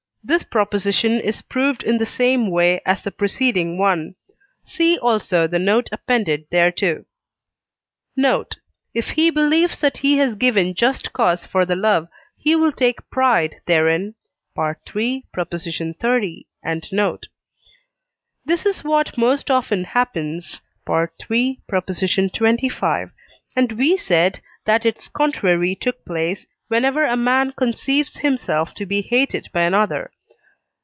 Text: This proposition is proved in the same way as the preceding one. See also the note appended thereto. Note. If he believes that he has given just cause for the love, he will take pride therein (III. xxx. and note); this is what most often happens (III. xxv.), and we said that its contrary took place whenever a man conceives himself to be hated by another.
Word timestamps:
This 0.23 0.43
proposition 0.43 1.19
is 1.19 1.41
proved 1.41 1.83
in 1.83 1.97
the 1.97 2.05
same 2.05 2.51
way 2.51 2.79
as 2.85 3.01
the 3.03 3.09
preceding 3.11 3.79
one. 3.79 4.13
See 4.63 4.95
also 4.99 5.47
the 5.47 5.57
note 5.57 5.89
appended 5.91 6.47
thereto. 6.51 7.05
Note. 8.15 8.57
If 8.93 9.09
he 9.09 9.31
believes 9.31 9.79
that 9.79 9.97
he 9.97 10.19
has 10.19 10.35
given 10.35 10.75
just 10.75 11.11
cause 11.11 11.43
for 11.43 11.65
the 11.65 11.75
love, 11.75 12.07
he 12.37 12.55
will 12.55 12.71
take 12.71 13.09
pride 13.09 13.55
therein 13.65 14.13
(III. 14.55 15.23
xxx. 15.35 16.45
and 16.63 16.93
note); 16.93 17.27
this 18.45 18.65
is 18.67 18.83
what 18.83 19.17
most 19.17 19.49
often 19.49 19.83
happens 19.85 20.61
(III. 20.87 21.09
xxv.), 21.67 23.11
and 23.55 23.71
we 23.71 23.97
said 23.97 24.39
that 24.65 24.85
its 24.85 25.07
contrary 25.09 25.73
took 25.73 26.05
place 26.05 26.45
whenever 26.69 27.03
a 27.05 27.17
man 27.17 27.51
conceives 27.51 28.19
himself 28.19 28.73
to 28.73 28.85
be 28.85 29.01
hated 29.01 29.45
by 29.51 29.59
another. 29.63 30.09